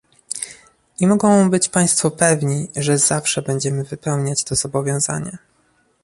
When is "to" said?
4.43-4.55